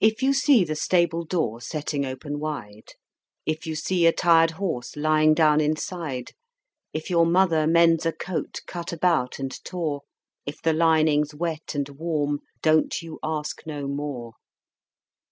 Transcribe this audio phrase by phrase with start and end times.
[0.00, 2.94] If you see the stable door setting open wide;
[3.46, 6.32] If you see a tired horse lying down inside;
[6.92, 10.00] If your mother mends a coat cut about and tore;
[10.46, 14.32] If the lining's wet and warm, don't you ask no more!